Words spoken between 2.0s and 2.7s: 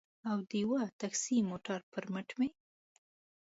مټ مې.